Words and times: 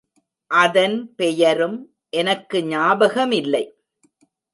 அதன் 0.51 1.15
பெயரும் 1.15 1.77
எனக்கு 2.09 2.57
ஞாபகமில்லை. 2.63 3.63